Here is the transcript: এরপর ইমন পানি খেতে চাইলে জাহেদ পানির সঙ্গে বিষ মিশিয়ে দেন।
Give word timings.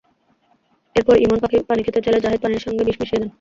এরপর 0.95 1.15
ইমন 1.17 1.37
পানি 1.69 1.81
খেতে 1.85 1.99
চাইলে 2.03 2.19
জাহেদ 2.19 2.39
পানির 2.43 2.63
সঙ্গে 2.65 2.83
বিষ 2.87 2.97
মিশিয়ে 3.01 3.19
দেন। 3.21 3.29